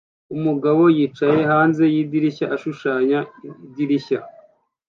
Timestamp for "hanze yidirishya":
1.51-2.45